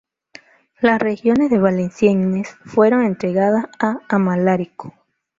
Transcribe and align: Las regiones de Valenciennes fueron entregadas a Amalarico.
Las 0.79 0.99
regiones 0.99 1.51
de 1.51 1.59
Valenciennes 1.59 2.55
fueron 2.65 3.03
entregadas 3.03 3.65
a 3.79 3.99
Amalarico. 4.09 4.95